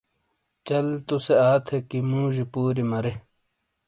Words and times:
چل 0.67 0.85
تُوسے 1.07 1.35
آ 1.49 1.51
تھے 1.65 1.77
کہ 1.89 1.97
موجیئے 2.09 2.49
پوریئے 2.51 2.85
مَرے۔ 2.91 3.13